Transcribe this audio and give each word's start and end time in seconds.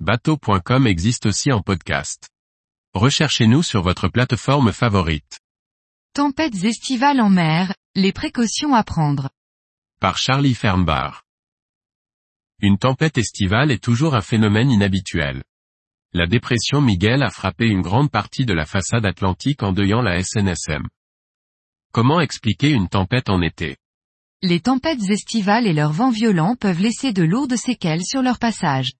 Bateau.com 0.00 0.88
existe 0.88 1.26
aussi 1.26 1.52
en 1.52 1.62
podcast. 1.62 2.28
Recherchez-nous 2.94 3.62
sur 3.62 3.82
votre 3.82 4.08
plateforme 4.08 4.72
favorite. 4.72 5.38
Tempêtes 6.14 6.64
estivales 6.64 7.20
en 7.20 7.30
mer, 7.30 7.72
les 7.94 8.12
précautions 8.12 8.74
à 8.74 8.82
prendre. 8.82 9.30
Par 10.00 10.18
Charlie 10.18 10.56
Fernbar. 10.56 11.22
Une 12.60 12.76
tempête 12.76 13.18
estivale 13.18 13.70
est 13.70 13.82
toujours 13.82 14.16
un 14.16 14.20
phénomène 14.20 14.72
inhabituel. 14.72 15.44
La 16.12 16.26
dépression 16.26 16.80
Miguel 16.80 17.22
a 17.22 17.30
frappé 17.30 17.68
une 17.68 17.82
grande 17.82 18.10
partie 18.10 18.44
de 18.44 18.52
la 18.52 18.66
façade 18.66 19.06
atlantique 19.06 19.62
endeuillant 19.62 20.02
la 20.02 20.20
SNSM. 20.20 20.88
Comment 21.92 22.20
expliquer 22.20 22.70
une 22.70 22.88
tempête 22.88 23.30
en 23.30 23.40
été? 23.42 23.76
Les 24.42 24.58
tempêtes 24.58 25.08
estivales 25.08 25.68
et 25.68 25.72
leurs 25.72 25.92
vents 25.92 26.10
violents 26.10 26.56
peuvent 26.56 26.82
laisser 26.82 27.12
de 27.12 27.22
lourdes 27.22 27.56
séquelles 27.56 28.04
sur 28.04 28.22
leur 28.22 28.40
passage. 28.40 28.90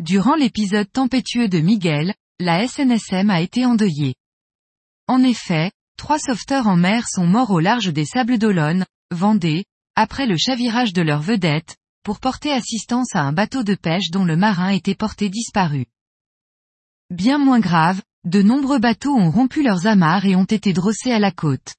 Durant 0.00 0.36
l'épisode 0.36 0.90
tempétueux 0.92 1.48
de 1.48 1.58
Miguel, 1.58 2.14
la 2.38 2.68
SNSM 2.68 3.30
a 3.30 3.40
été 3.40 3.66
endeuillée. 3.66 4.14
En 5.08 5.24
effet, 5.24 5.72
trois 5.96 6.20
sauveteurs 6.20 6.68
en 6.68 6.76
mer 6.76 7.08
sont 7.08 7.26
morts 7.26 7.50
au 7.50 7.58
large 7.58 7.92
des 7.92 8.04
Sables 8.04 8.38
d'Olonne, 8.38 8.86
Vendée, 9.10 9.64
après 9.96 10.26
le 10.26 10.36
chavirage 10.36 10.92
de 10.92 11.02
leur 11.02 11.20
vedette, 11.20 11.76
pour 12.04 12.20
porter 12.20 12.52
assistance 12.52 13.16
à 13.16 13.22
un 13.22 13.32
bateau 13.32 13.64
de 13.64 13.74
pêche 13.74 14.10
dont 14.10 14.24
le 14.24 14.36
marin 14.36 14.68
était 14.68 14.94
porté 14.94 15.30
disparu. 15.30 15.86
Bien 17.10 17.38
moins 17.38 17.58
grave, 17.58 18.00
de 18.24 18.40
nombreux 18.40 18.78
bateaux 18.78 19.16
ont 19.16 19.30
rompu 19.30 19.64
leurs 19.64 19.86
amarres 19.86 20.26
et 20.26 20.36
ont 20.36 20.44
été 20.44 20.72
drossés 20.72 21.10
à 21.10 21.18
la 21.18 21.32
côte. 21.32 21.74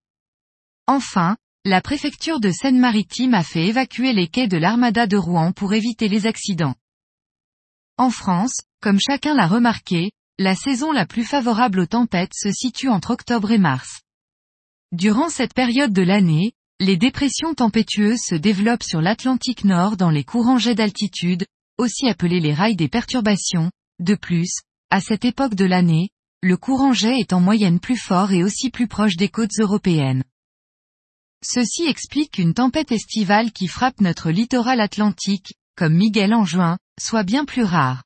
Enfin, 0.88 1.38
la 1.64 1.80
préfecture 1.82 2.42
de 2.42 2.52
Seine-Maritime 2.52 3.34
a 3.34 3.44
fait 3.44 3.68
évacuer 3.68 4.12
les 4.12 4.28
quais 4.28 4.48
de 4.48 4.58
l'armada 4.58 5.08
de 5.08 5.16
Rouen 5.16 5.54
pour 5.54 5.74
éviter 5.74 6.10
les 6.10 6.26
accidents. 6.26 6.76
En 8.00 8.12
France, 8.12 8.62
comme 8.82 8.98
chacun 8.98 9.36
l'a 9.36 9.46
remarqué, 9.46 10.14
la 10.38 10.56
saison 10.56 10.94
la 10.94 11.06
plus 11.06 11.26
favorable 11.26 11.82
aux 11.82 11.86
tempêtes 11.86 12.32
se 12.34 12.50
situe 12.50 12.88
entre 12.88 13.12
octobre 13.12 13.52
et 13.52 13.58
mars. 13.58 14.04
Durant 14.94 15.28
cette 15.28 15.54
période 15.54 15.92
de 15.92 16.02
l'année, 16.02 16.54
les 16.80 16.96
dépressions 16.96 17.54
tempétueuses 17.54 18.22
se 18.26 18.36
développent 18.36 18.84
sur 18.84 19.02
l'Atlantique 19.02 19.66
Nord 19.66 19.98
dans 19.98 20.12
les 20.12 20.24
courants 20.24 20.58
jets 20.58 20.76
d'altitude, 20.76 21.46
aussi 21.78 22.08
appelés 22.08 22.40
les 22.40 22.54
rails 22.54 22.78
des 22.78 22.88
perturbations. 22.88 23.70
De 24.00 24.16
plus, 24.16 24.62
à 24.92 25.02
cette 25.02 25.26
époque 25.26 25.56
de 25.56 25.66
l'année, 25.66 26.08
le 26.42 26.56
courant 26.56 26.94
jet 26.94 27.20
est 27.20 27.34
en 27.34 27.42
moyenne 27.42 27.82
plus 27.82 27.98
fort 27.98 28.32
et 28.32 28.46
aussi 28.46 28.70
plus 28.70 28.88
proche 28.88 29.18
des 29.18 29.28
côtes 29.28 29.60
européennes. 29.60 30.24
Ceci 31.44 31.84
explique 31.84 32.32
qu'une 32.36 32.54
tempête 32.54 32.94
estivale 32.94 33.52
qui 33.52 33.68
frappe 33.68 34.00
notre 34.00 34.32
littoral 34.32 34.80
atlantique, 34.80 35.52
comme 35.80 35.96
Miguel 35.96 36.34
en 36.34 36.44
juin, 36.44 36.78
soit 37.00 37.24
bien 37.24 37.46
plus 37.46 37.64
rare. 37.64 38.04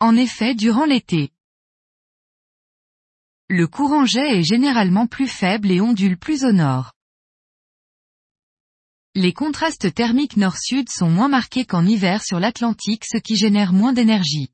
En 0.00 0.14
effet 0.16 0.54
durant 0.54 0.84
l'été, 0.84 1.30
le 3.48 3.66
courant 3.66 4.04
jet 4.04 4.38
est 4.38 4.42
généralement 4.42 5.06
plus 5.06 5.28
faible 5.28 5.70
et 5.70 5.80
ondule 5.80 6.18
plus 6.18 6.44
au 6.44 6.52
nord. 6.52 6.92
Les 9.14 9.32
contrastes 9.32 9.94
thermiques 9.94 10.36
nord-sud 10.36 10.90
sont 10.90 11.08
moins 11.08 11.28
marqués 11.28 11.64
qu'en 11.64 11.86
hiver 11.86 12.22
sur 12.22 12.38
l'Atlantique 12.38 13.06
ce 13.10 13.16
qui 13.16 13.34
génère 13.34 13.72
moins 13.72 13.94
d'énergie. 13.94 14.50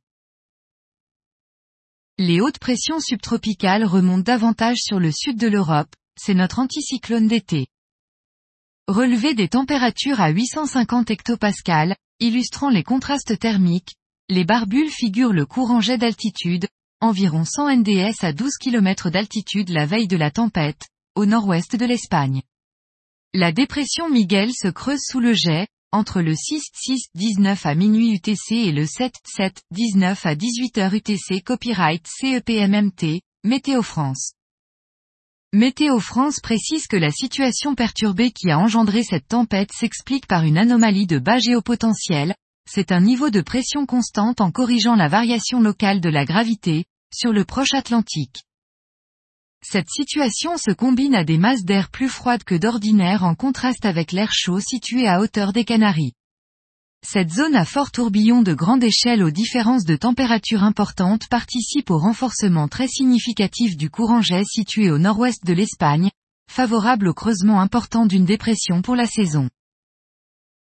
Les 2.16 2.40
hautes 2.40 2.60
pressions 2.60 3.00
subtropicales 3.00 3.84
remontent 3.84 4.22
davantage 4.22 4.78
sur 4.78 5.00
le 5.00 5.10
sud 5.10 5.36
de 5.36 5.48
l'Europe, 5.48 5.92
c'est 6.16 6.34
notre 6.34 6.60
anticyclone 6.60 7.26
d'été. 7.26 7.66
Relevé 8.88 9.34
des 9.34 9.48
températures 9.48 10.18
à 10.18 10.30
850 10.30 11.10
hectopascales, 11.10 11.94
illustrant 12.20 12.70
les 12.70 12.82
contrastes 12.82 13.38
thermiques, 13.38 13.96
les 14.30 14.46
barbules 14.46 14.88
figurent 14.88 15.34
le 15.34 15.44
courant 15.44 15.82
jet 15.82 15.98
d'altitude, 15.98 16.66
environ 17.02 17.44
100 17.44 17.80
NDS 17.80 18.24
à 18.24 18.32
12 18.32 18.52
km 18.58 19.10
d'altitude 19.10 19.68
la 19.68 19.84
veille 19.84 20.08
de 20.08 20.16
la 20.16 20.30
tempête, 20.30 20.88
au 21.16 21.26
nord-ouest 21.26 21.76
de 21.76 21.84
l'Espagne. 21.84 22.40
La 23.34 23.52
dépression 23.52 24.08
Miguel 24.08 24.52
se 24.54 24.68
creuse 24.68 25.02
sous 25.02 25.20
le 25.20 25.34
jet, 25.34 25.68
entre 25.92 26.22
le 26.22 26.32
6-6-19 26.32 27.66
à 27.66 27.74
minuit 27.74 28.14
UTC 28.14 28.52
et 28.52 28.72
le 28.72 28.84
7-7-19 28.84 30.16
à 30.24 30.34
18h 30.34 30.96
UTC 30.96 31.42
copyright 31.42 32.06
CEPMMT, 32.06 33.20
Météo 33.44 33.82
France. 33.82 34.32
Météo 35.54 35.98
France 35.98 36.40
précise 36.42 36.86
que 36.88 36.96
la 36.98 37.10
situation 37.10 37.74
perturbée 37.74 38.32
qui 38.32 38.50
a 38.50 38.58
engendré 38.58 39.02
cette 39.02 39.28
tempête 39.28 39.72
s'explique 39.72 40.26
par 40.26 40.44
une 40.44 40.58
anomalie 40.58 41.06
de 41.06 41.18
bas 41.18 41.38
géopotentiel, 41.38 42.34
c'est 42.70 42.92
un 42.92 43.00
niveau 43.00 43.30
de 43.30 43.40
pression 43.40 43.86
constante 43.86 44.42
en 44.42 44.50
corrigeant 44.50 44.94
la 44.94 45.08
variation 45.08 45.62
locale 45.62 46.02
de 46.02 46.10
la 46.10 46.26
gravité, 46.26 46.84
sur 47.14 47.32
le 47.32 47.46
proche 47.46 47.72
Atlantique. 47.72 48.42
Cette 49.62 49.88
situation 49.88 50.58
se 50.58 50.70
combine 50.70 51.14
à 51.14 51.24
des 51.24 51.38
masses 51.38 51.64
d'air 51.64 51.88
plus 51.88 52.10
froides 52.10 52.44
que 52.44 52.54
d'ordinaire 52.54 53.24
en 53.24 53.34
contraste 53.34 53.86
avec 53.86 54.12
l'air 54.12 54.28
chaud 54.30 54.60
situé 54.60 55.08
à 55.08 55.18
hauteur 55.18 55.54
des 55.54 55.64
Canaries. 55.64 56.12
Cette 57.06 57.30
zone 57.30 57.54
à 57.54 57.64
fort 57.64 57.90
tourbillon 57.90 58.42
de 58.42 58.52
grande 58.52 58.82
échelle 58.82 59.22
aux 59.22 59.30
différences 59.30 59.84
de 59.84 59.96
température 59.96 60.62
importantes 60.62 61.28
participe 61.28 61.90
au 61.90 61.98
renforcement 61.98 62.68
très 62.68 62.88
significatif 62.88 63.76
du 63.76 63.88
courant 63.88 64.20
jet 64.20 64.44
situé 64.44 64.90
au 64.90 64.98
nord-ouest 64.98 65.44
de 65.44 65.52
l'Espagne, 65.52 66.10
favorable 66.50 67.08
au 67.08 67.14
creusement 67.14 67.60
important 67.60 68.04
d'une 68.04 68.24
dépression 68.24 68.82
pour 68.82 68.96
la 68.96 69.06
saison. 69.06 69.48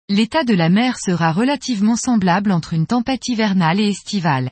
L'état 0.10 0.44
de 0.44 0.54
la 0.54 0.70
mer 0.70 0.98
sera 1.00 1.32
relativement 1.32 1.96
semblable 1.96 2.52
entre 2.52 2.74
une 2.74 2.88
tempête 2.88 3.28
hivernale 3.28 3.80
et 3.80 3.88
estivale. 3.88 4.52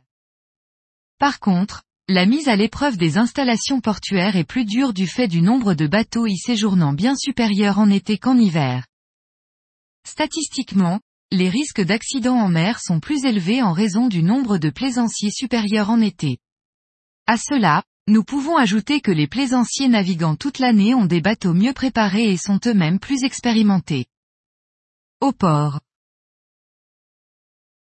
Par 1.20 1.40
contre, 1.40 1.84
la 2.08 2.26
mise 2.26 2.48
à 2.48 2.56
l'épreuve 2.56 2.98
des 2.98 3.18
installations 3.18 3.82
portuaires 3.82 4.36
est 4.36 4.44
plus 4.44 4.66
dure 4.66 4.94
du 4.94 5.08
fait 5.08 5.28
du 5.28 5.42
nombre 5.42 5.74
de 5.74 5.88
bateaux 5.88 6.26
y 6.26 6.38
séjournant 6.38 6.94
bien 6.94 7.16
supérieur 7.16 7.80
en 7.80 7.90
été 7.90 8.18
qu'en 8.18 8.38
hiver. 8.38 8.86
Statistiquement, 10.08 11.00
les 11.32 11.48
risques 11.50 11.82
d'accidents 11.82 12.40
en 12.40 12.50
mer 12.50 12.80
sont 12.82 13.00
plus 13.00 13.24
élevés 13.24 13.62
en 13.62 13.72
raison 13.72 14.08
du 14.08 14.22
nombre 14.22 14.58
de 14.58 14.70
plaisanciers 14.70 15.32
supérieurs 15.32 15.90
en 15.90 16.02
été. 16.02 16.40
À 17.26 17.38
cela, 17.38 17.84
nous 18.08 18.26
pouvons 18.26 18.58
ajouter 18.58 19.00
que 19.00 19.12
les 19.12 19.28
plaisanciers 19.28 19.88
naviguant 19.88 20.36
toute 20.36 20.60
l'année 20.60 20.94
ont 20.94 21.06
des 21.06 21.22
bateaux 21.22 21.54
mieux 21.54 21.72
préparés 21.72 22.32
et 22.32 22.38
sont 22.38 22.60
eux-mêmes 22.66 23.00
plus 23.00 23.24
expérimentés. 23.24 24.08
Au 25.22 25.32
port. 25.32 25.80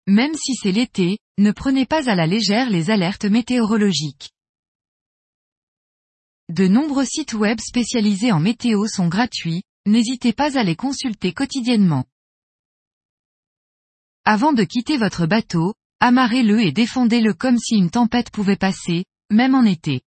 Même 0.08 0.36
si 0.36 0.56
c'est 0.56 0.74
l'été, 0.74 1.20
ne 1.38 1.52
prenez 1.52 1.86
pas 1.86 2.10
à 2.10 2.16
la 2.16 2.28
légère 2.28 2.70
les 2.70 2.90
alertes 2.90 3.26
météorologiques. 3.26 4.32
De 6.50 6.68
nombreux 6.68 7.06
sites 7.06 7.34
web 7.34 7.60
spécialisés 7.62 8.34
en 8.34 8.42
météo 8.42 8.88
sont 8.88 9.08
gratuits, 9.08 9.64
n'hésitez 9.86 10.34
pas 10.34 10.58
à 10.58 10.64
les 10.64 10.76
consulter 10.76 11.32
quotidiennement. 11.32 12.06
Avant 14.24 14.54
de 14.54 14.64
quitter 14.64 14.98
votre 14.98 15.26
bateau, 15.26 15.74
amarrez-le 16.00 16.62
et 16.62 16.72
défendez-le 16.72 17.34
comme 17.34 17.58
si 17.58 17.76
une 17.76 17.90
tempête 17.90 18.30
pouvait 18.30 18.56
passer, 18.56 19.06
même 19.32 19.56
en 19.56 19.64
été. 19.64 20.02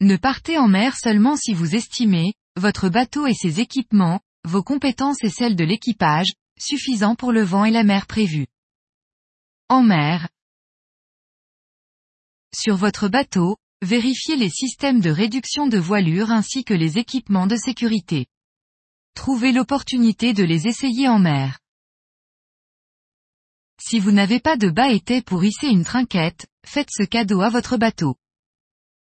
Ne 0.00 0.16
partez 0.16 0.56
en 0.58 0.68
mer 0.68 0.96
seulement 0.96 1.36
si 1.36 1.52
vous 1.52 1.74
estimez, 1.74 2.34
votre 2.56 2.88
bateau 2.88 3.26
et 3.26 3.34
ses 3.34 3.60
équipements, 3.60 4.20
vos 4.44 4.62
compétences 4.62 5.22
et 5.22 5.30
celles 5.30 5.56
de 5.56 5.64
l'équipage, 5.64 6.32
suffisants 6.58 7.16
pour 7.16 7.32
le 7.32 7.42
vent 7.42 7.64
et 7.64 7.70
la 7.70 7.84
mer 7.84 8.06
prévus. 8.06 8.46
En 9.68 9.82
mer. 9.82 10.28
Sur 12.54 12.76
votre 12.76 13.08
bateau, 13.08 13.56
vérifiez 13.82 14.36
les 14.36 14.50
systèmes 14.50 15.00
de 15.00 15.10
réduction 15.10 15.66
de 15.66 15.78
voilure 15.78 16.30
ainsi 16.30 16.64
que 16.64 16.74
les 16.74 16.98
équipements 16.98 17.46
de 17.46 17.56
sécurité. 17.56 18.26
Trouvez 19.14 19.52
l'opportunité 19.52 20.32
de 20.32 20.42
les 20.42 20.66
essayer 20.66 21.08
en 21.08 21.18
mer. 21.18 21.58
Si 23.80 23.98
vous 23.98 24.12
n'avez 24.12 24.40
pas 24.40 24.56
de 24.56 24.68
bas-été 24.68 25.22
pour 25.22 25.44
hisser 25.44 25.68
une 25.68 25.84
trinquette, 25.84 26.46
faites 26.64 26.90
ce 26.90 27.02
cadeau 27.02 27.40
à 27.40 27.48
votre 27.48 27.76
bateau. 27.76 28.16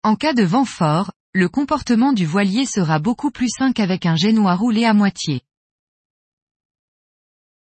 En 0.02 0.16
cas 0.16 0.34
de 0.34 0.42
vent 0.42 0.64
fort, 0.64 1.12
le 1.32 1.48
comportement 1.48 2.12
du 2.12 2.26
voilier 2.26 2.66
sera 2.66 2.98
beaucoup 2.98 3.30
plus 3.30 3.48
sain 3.48 3.72
qu'avec 3.72 4.06
un 4.06 4.16
génois 4.16 4.54
roulé 4.54 4.84
à 4.84 4.94
moitié. 4.94 5.42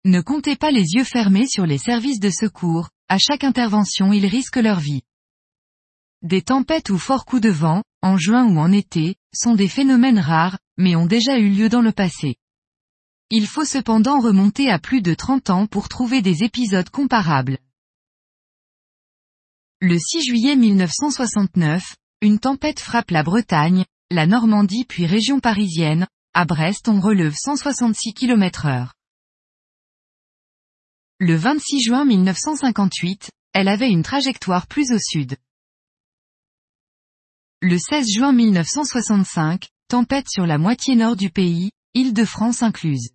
Ne 0.04 0.22
comptez 0.22 0.56
pas 0.56 0.72
les 0.72 0.96
yeux 0.96 1.04
fermés 1.04 1.48
sur 1.48 1.66
les 1.66 1.78
services 1.78 2.20
de 2.20 2.32
secours, 2.32 2.90
à 3.08 3.18
chaque 3.20 3.44
intervention 3.44 4.12
ils 4.14 4.26
risquent 4.26 4.58
leur 4.58 4.80
vie. 4.80 5.04
Des 6.22 6.42
tempêtes 6.42 6.90
ou 6.90 6.98
forts 6.98 7.26
coups 7.26 7.44
de 7.44 7.50
vent, 7.50 7.84
en 8.02 8.18
juin 8.18 8.46
ou 8.46 8.60
en 8.60 8.72
été, 8.72 9.16
sont 9.34 9.56
des 9.56 9.68
phénomènes 9.68 10.20
rares, 10.20 10.58
mais 10.78 10.96
ont 10.96 11.06
déjà 11.06 11.38
eu 11.38 11.50
lieu 11.50 11.70
dans 11.70 11.82
le 11.82 11.92
passé. 11.92 12.36
Il 13.30 13.48
faut 13.48 13.66
cependant 13.66 14.20
remonter 14.20 14.70
à 14.70 14.80
plus 14.80 15.02
de 15.02 15.14
30 15.14 15.50
ans 15.50 15.68
pour 15.68 15.88
trouver 15.88 16.22
des 16.22 16.44
épisodes 16.44 16.90
comparables. 16.90 17.60
Le 19.80 19.98
6 19.98 20.24
juillet 20.24 20.56
1969, 20.56 21.96
une 22.22 22.40
tempête 22.40 22.80
frappe 22.80 23.12
la 23.12 23.24
Bretagne, 23.24 23.86
la 24.12 24.28
Normandie 24.28 24.86
puis 24.86 25.06
région 25.06 25.40
parisienne, 25.40 26.08
à 26.34 26.46
Brest 26.46 26.88
on 26.88 27.00
relève 27.00 27.34
166 27.36 28.14
km 28.14 28.66
heure. 28.66 28.94
Le 31.20 31.36
26 31.36 31.82
juin 31.82 32.04
1958, 32.04 33.30
elle 33.54 33.68
avait 33.68 33.90
une 33.90 34.04
trajectoire 34.04 34.68
plus 34.68 34.92
au 34.92 35.00
sud. 35.00 35.38
Le 37.64 37.78
16 37.78 38.08
juin 38.12 38.34
1965, 38.34 39.70
tempête 39.88 40.26
sur 40.28 40.48
la 40.48 40.58
moitié 40.58 40.96
nord 40.96 41.16
du 41.16 41.30
pays, 41.30 41.70
Île-de-France 41.94 42.64
incluse. 42.64 43.12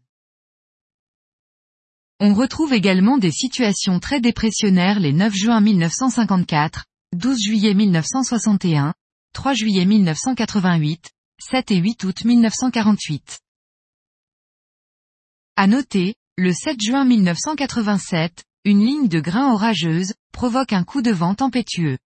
On 2.21 2.33
retrouve 2.33 2.73
également 2.73 3.19
des 3.19 3.33
situations 3.33 3.99
très 3.99 4.21
dépressionnaires 4.21 5.01
les 5.01 5.13
9 5.13 5.35
juin 5.35 5.61
1954, 5.61 6.85
12 7.17 7.41
juillet 7.41 7.75
1961, 7.75 8.95
3 9.33 9.53
juillet 9.53 9.85
1988, 9.85 11.11
7 11.41 11.71
et 11.73 11.79
8 11.79 12.05
août 12.05 12.25
1948. 12.25 13.41
À 15.57 15.67
noter, 15.67 16.15
le 16.37 16.53
7 16.53 16.81
juin 16.81 17.05
1987, 17.05 18.45
une 18.65 18.87
ligne 18.87 19.09
de 19.09 19.19
grains 19.19 19.53
orageuse, 19.53 20.15
provoque 20.31 20.73
un 20.73 20.85
coup 20.85 21.03
de 21.03 21.11
vent 21.11 21.35
tempétueux. 21.35 21.99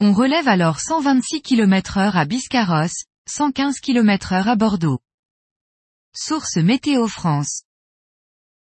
On 0.00 0.12
relève 0.12 0.48
alors 0.48 0.80
126 0.80 1.40
km 1.40 1.98
heure 1.98 2.16
à 2.16 2.24
Biscarrosse, 2.24 3.04
115 3.28 3.78
km 3.78 4.32
heure 4.32 4.48
à 4.48 4.56
Bordeaux. 4.56 4.98
Source 6.12 6.56
Météo 6.56 7.06
France. 7.06 7.62